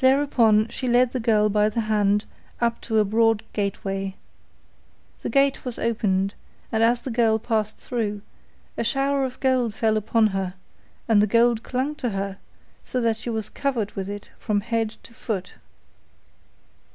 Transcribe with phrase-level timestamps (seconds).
[0.00, 2.24] Thereupon she led the girl by the hand
[2.58, 4.14] up to a broad gateway.
[5.20, 6.32] The gate was opened,
[6.72, 8.22] and as the girl passed through,
[8.78, 10.54] a shower of gold fell upon her,
[11.06, 12.38] and the gold clung to her,
[12.82, 15.52] so that she was covered with it from head to foot.